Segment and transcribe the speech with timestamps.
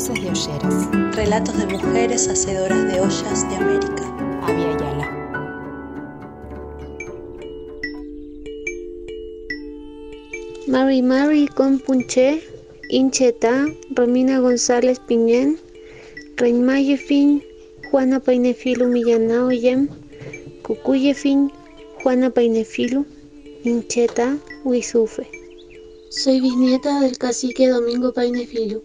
[0.00, 1.14] Voces de Olleras.
[1.14, 4.04] Relatos de mujeres hacedoras de ollas de América.
[4.44, 5.06] Avia Yala.
[10.68, 12.42] Mari Mari Compunche,
[12.88, 15.58] Incheta, Romina González Piñén,
[16.36, 17.42] Reinmayefin,
[17.90, 19.90] Juana Painefilu Millanao Yem,
[20.62, 21.52] Cucuyefin,
[22.02, 23.04] Juana Painefilu,
[23.64, 25.28] Incheta, Huizufe.
[26.08, 28.82] Soy bisnieta del cacique Domingo Painefilu,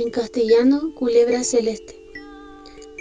[0.00, 1.96] en castellano Culebra Celeste.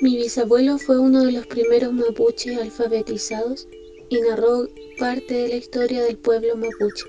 [0.01, 3.67] Mi bisabuelo fue uno de los primeros mapuches alfabetizados
[4.09, 7.05] y narró parte de la historia del pueblo mapuche.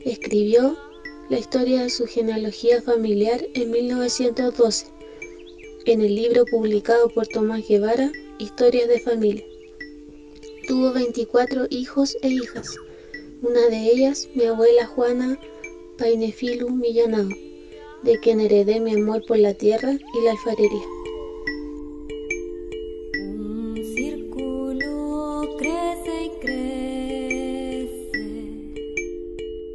[0.00, 0.78] Escribió
[1.28, 4.86] la historia de su genealogía familiar en 1912
[5.84, 9.44] en el libro publicado por Tomás Guevara, Historias de Familia.
[10.66, 12.74] Tuvo 24 hijos e hijas,
[13.42, 15.38] una de ellas mi abuela Juana
[15.98, 17.28] Painefilu Millanao,
[18.02, 20.86] de quien heredé mi amor por la tierra y la alfarería.
[23.20, 27.98] Un círculo crece y crece.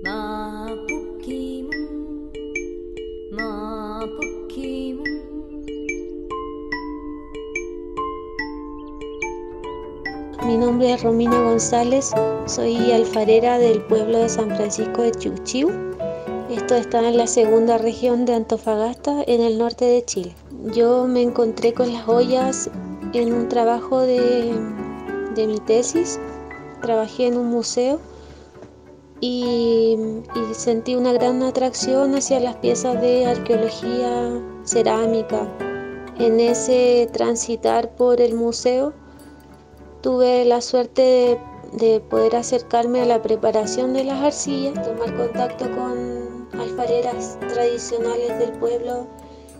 [0.03, 1.69] Mapukimun,
[3.31, 5.03] Mapukimun.
[10.45, 12.11] Mi nombre es Romina González,
[12.45, 15.93] soy alfarera del pueblo de San Francisco de Chiuchiu.
[16.53, 20.35] Esto está en la segunda región de Antofagasta, en el norte de Chile.
[20.71, 22.69] Yo me encontré con las ollas
[23.13, 24.53] en un trabajo de,
[25.33, 26.19] de mi tesis.
[26.79, 27.99] Trabajé en un museo
[29.19, 29.97] y,
[30.35, 35.47] y sentí una gran atracción hacia las piezas de arqueología cerámica.
[36.19, 38.93] En ese transitar por el museo
[40.01, 41.39] tuve la suerte de,
[41.71, 46.12] de, poder acercarme a la preparación de las arcillas, tomar contacto con
[46.53, 49.07] alfareras tradicionales del pueblo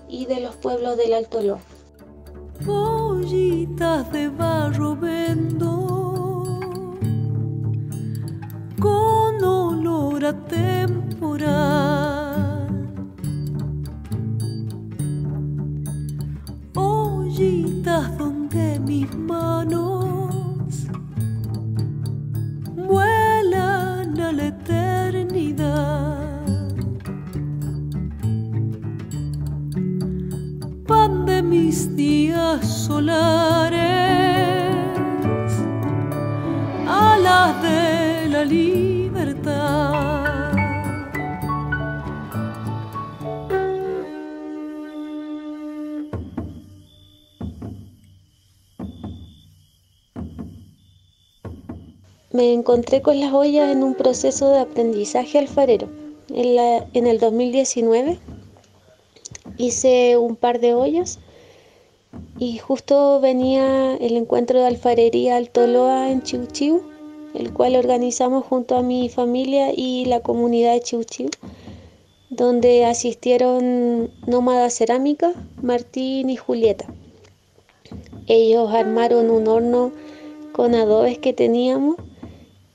[0.08, 1.60] y de los pueblos del Alto Ló.
[2.68, 6.44] Ollitas de barro vendo
[8.80, 11.84] con olor a temporal.
[16.76, 20.88] Ollitas donde mis manos
[22.76, 26.13] vuelan a la eternidad.
[31.74, 33.80] Mis días solares,
[36.88, 39.94] alas de la libertad.
[52.32, 55.90] Me encontré con las ollas en un proceso de aprendizaje alfarero.
[56.30, 58.20] En, la, en el 2019
[59.58, 61.20] hice un par de ollas
[62.40, 66.82] y justo venía el encuentro de alfarería Altoloa en Chiu
[67.34, 71.30] el cual organizamos junto a mi familia y la comunidad de Chiu,
[72.30, 76.86] donde asistieron Nómada Cerámica, Martín y Julieta.
[78.28, 79.92] Ellos armaron un horno
[80.52, 81.98] con adobes que teníamos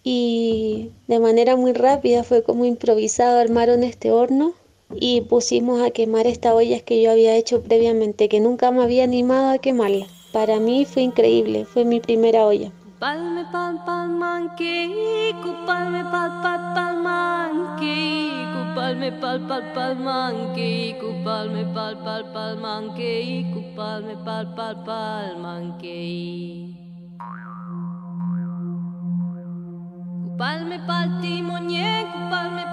[0.03, 4.55] y de manera muy rápida fue como improvisado armaron este horno
[4.95, 9.05] y pusimos a quemar estas ollas que yo había hecho previamente, que nunca me había
[9.05, 10.07] animado a quemarla.
[10.33, 12.71] Para mí fue increíble, fue mi primera olla.
[12.99, 13.47] Pal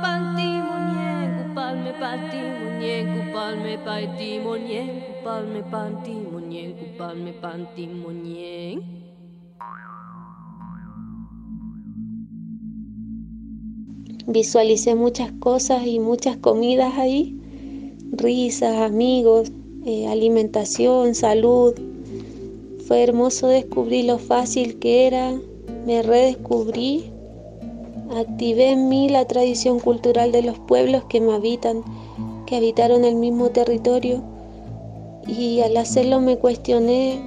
[0.01, 0.34] pal
[1.99, 2.41] manque,
[3.33, 4.81] palme pal pal pal manque,
[5.23, 5.93] palme pal
[6.97, 8.79] pal pal manque, palme.
[14.27, 17.37] Visualicé muchas cosas y muchas comidas ahí,
[18.11, 19.51] risas, amigos,
[19.85, 21.73] eh, alimentación, salud.
[22.87, 25.33] Fue hermoso descubrir lo fácil que era,
[25.85, 27.14] me redescubrí
[28.11, 31.83] Activé en mí la tradición cultural de los pueblos que me habitan,
[32.45, 34.21] que habitaron el mismo territorio,
[35.27, 37.19] y al hacerlo me cuestioné,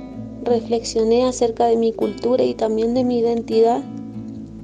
[0.44, 3.82] reflexioné acerca de mi cultura y también de mi identidad,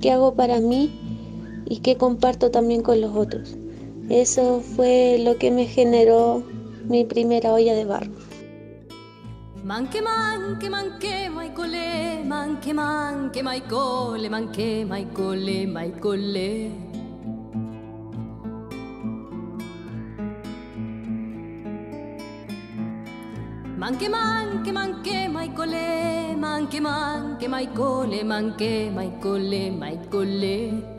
[0.00, 0.92] qué hago para mí
[1.66, 3.56] y qué comparto también con los otros.
[4.08, 6.44] Eso fue lo que me generó
[6.88, 8.12] mi primera olla de barro.
[9.64, 16.70] Manque, manque, manque, maicole, manque, manque, maicole, manque, maicole, maicole.
[23.78, 30.93] Manque, manque, manque, maicole, manque, manque, maicole, manque, maicole, maicole.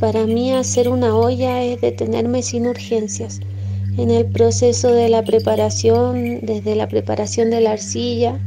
[0.00, 3.40] Para mí hacer una olla es detenerme sin urgencias.
[3.96, 8.38] En el proceso de la preparación, desde la preparación de la arcilla,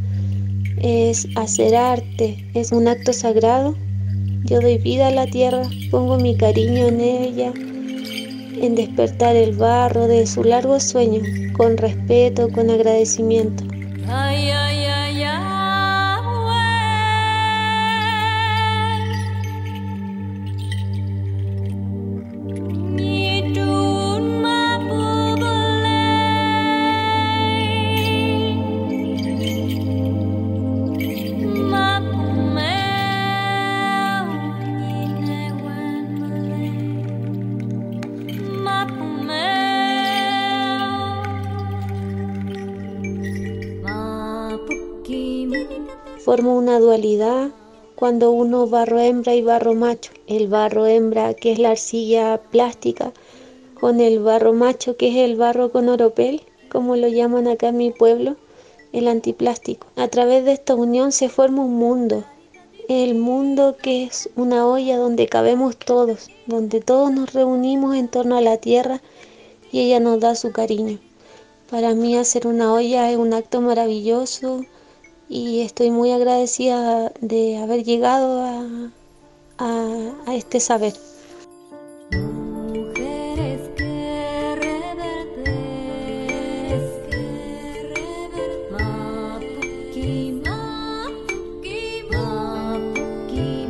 [0.81, 3.75] es hacer arte, es un acto sagrado.
[4.45, 7.51] Yo doy vida a la tierra, pongo mi cariño en ella,
[8.61, 11.21] en despertar el barro de su largo sueño,
[11.53, 13.63] con respeto, con agradecimiento.
[14.07, 14.68] Ay, ay,
[46.29, 47.49] Forma una dualidad
[47.95, 50.11] cuando uno barro hembra y barro macho.
[50.27, 53.13] El barro hembra, que es la arcilla plástica,
[53.81, 57.77] con el barro macho, que es el barro con oropel, como lo llaman acá en
[57.77, 58.35] mi pueblo,
[58.93, 59.87] el antiplástico.
[59.95, 62.23] A través de esta unión se forma un mundo,
[62.87, 68.37] el mundo que es una olla donde cabemos todos, donde todos nos reunimos en torno
[68.37, 69.01] a la tierra
[69.71, 70.99] y ella nos da su cariño.
[71.71, 74.63] Para mí hacer una olla es un acto maravilloso
[75.29, 78.65] y estoy muy agradecida de haber llegado a,
[79.59, 80.93] a, a este saber.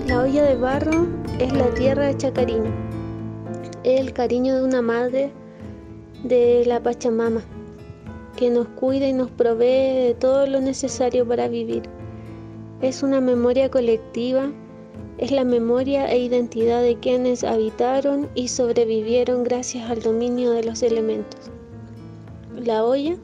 [0.08, 1.08] La olla de barro
[1.40, 2.74] es la tierra hecha cariño,
[3.84, 5.32] es el cariño de una madre
[6.24, 7.42] de la Pachamama
[8.40, 11.84] que nos cuida y nos provee de todo lo necesario para vivir.
[12.82, 14.50] Es una memoria colectiva,
[15.18, 20.82] es la memoria e identidad de quienes habitaron y sobrevivieron gracias al dominio de los
[20.84, 21.52] elementos.
[22.56, 23.18] La olla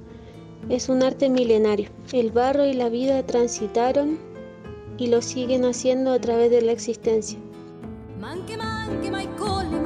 [0.68, 1.88] es un arte milenario.
[2.12, 4.20] El barro y la vida transitaron
[4.98, 7.40] y lo siguen haciendo a través de la existencia.
[8.20, 9.80] Manque, manque, manque,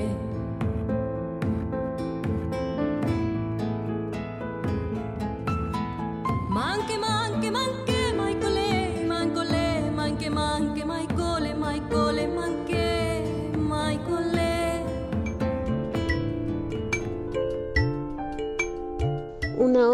[0.00, 0.25] manque.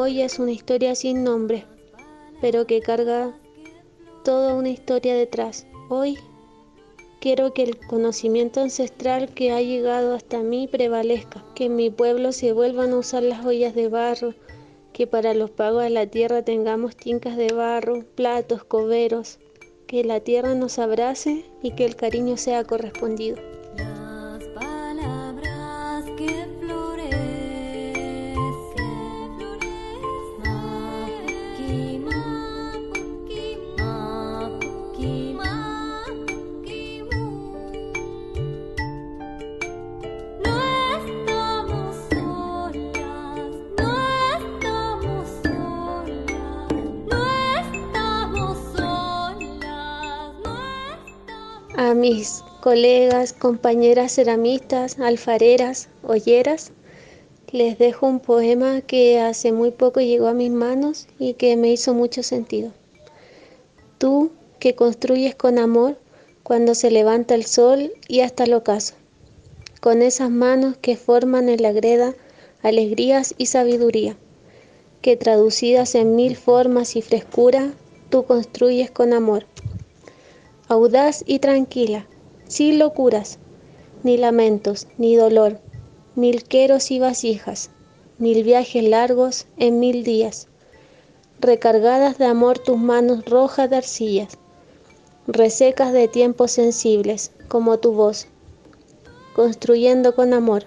[0.03, 1.65] Olla es una historia sin nombre,
[2.41, 3.39] pero que carga
[4.25, 5.65] toda una historia detrás.
[5.91, 6.19] Hoy
[7.21, 12.33] quiero que el conocimiento ancestral que ha llegado hasta mí prevalezca, que en mi pueblo
[12.33, 14.35] se vuelvan a usar las ollas de barro,
[14.93, 19.39] que para los pagos a la tierra tengamos tincas de barro, platos, coberos,
[19.87, 23.37] que la tierra nos abrace y que el cariño sea correspondido.
[51.85, 56.71] A mis colegas, compañeras ceramistas, alfareras, olleras,
[57.51, 61.73] les dejo un poema que hace muy poco llegó a mis manos y que me
[61.73, 62.71] hizo mucho sentido.
[63.99, 65.99] Tú que construyes con amor
[66.45, 68.95] cuando se levanta el sol y hasta el ocaso,
[69.81, 72.15] con esas manos que forman en la greda
[72.63, 74.17] alegrías y sabiduría,
[75.01, 77.73] que traducidas en mil formas y frescura,
[78.09, 79.47] tú construyes con amor
[80.73, 82.07] audaz y tranquila,
[82.49, 83.39] sin locuras,
[84.03, 85.61] ni lamentos, ni dolor,
[86.15, 87.71] mil queros y vasijas,
[88.17, 90.49] mil viajes largos en mil días,
[91.41, 94.39] recargadas de amor tus manos rojas de arcillas,
[95.27, 98.29] resecas de tiempos sensibles, como tu voz,
[99.35, 100.65] construyendo con amor,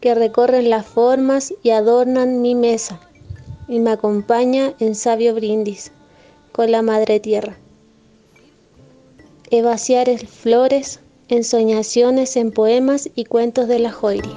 [0.00, 3.00] que recorren las formas y adornan mi mesa,
[3.66, 5.90] y me acompaña en sabio brindis
[6.52, 7.58] con la madre tierra
[9.50, 14.34] evaciar en flores, ensoñaciones en poemas y cuentos de la Joiri.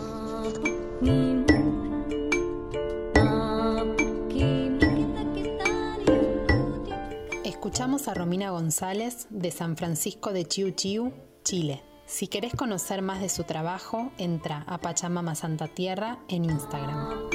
[7.44, 11.14] Escuchamos Escuchamos a Romina González de San Francisco de Chiu Chiu,
[11.44, 11.82] Chile.
[12.06, 17.30] Si querés conocer más de su trabajo, entra a Pachamama Santa Tierra en Instagram.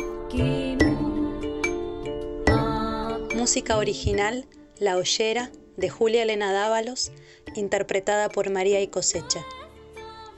[3.34, 4.46] Música original
[4.78, 7.12] La Ollera de Julia Elena Dávalos,
[7.54, 9.44] interpretada por María y Cosecha.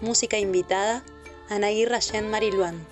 [0.01, 1.05] Música invitada
[1.49, 2.87] Anaí Rayen Mariluán.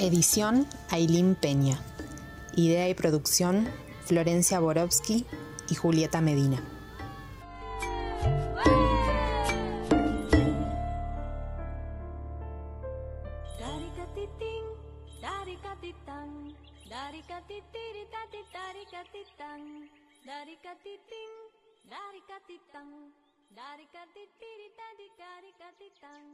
[0.00, 1.82] Edición Ailín Peña.
[2.56, 3.68] Idea y producción
[4.06, 5.26] Florencia Borowski
[5.68, 6.62] y Julieta Medina.
[17.18, 19.62] dari katitiri tati dari katitang
[20.22, 21.32] dari katiting
[21.90, 23.10] dari katitang
[23.50, 26.26] dari katitiri tati kari katitang